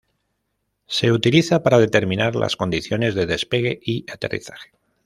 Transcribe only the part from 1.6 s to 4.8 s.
para determinar las condiciones de despegue y aterrizaje.